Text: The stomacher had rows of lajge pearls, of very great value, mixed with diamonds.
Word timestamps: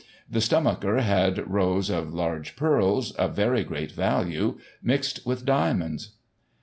The 0.27 0.41
stomacher 0.41 0.97
had 1.01 1.47
rows 1.47 1.91
of 1.91 2.07
lajge 2.07 2.55
pearls, 2.55 3.11
of 3.11 3.35
very 3.35 3.63
great 3.63 3.91
value, 3.91 4.57
mixed 4.81 5.27
with 5.27 5.45
diamonds. 5.45 6.13